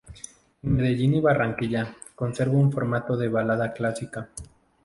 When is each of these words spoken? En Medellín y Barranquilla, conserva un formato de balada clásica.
En 0.63 0.73
Medellín 0.77 1.13
y 1.13 1.21
Barranquilla, 1.21 1.95
conserva 2.15 2.57
un 2.57 2.71
formato 2.71 3.15
de 3.15 3.27
balada 3.29 3.71
clásica. 3.71 4.29